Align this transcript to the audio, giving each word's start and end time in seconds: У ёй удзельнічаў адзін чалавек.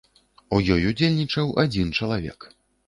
У 0.57 0.61
ёй 0.75 0.87
удзельнічаў 0.93 1.55
адзін 1.67 1.97
чалавек. 1.99 2.53